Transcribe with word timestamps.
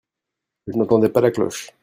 je 0.65 0.73
n'entendais 0.75 1.09
pas 1.09 1.21
la 1.21 1.29
cloche. 1.29 1.73